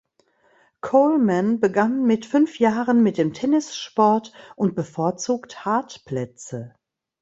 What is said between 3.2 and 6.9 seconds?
Tennissport und bevorzugt Hartplätze.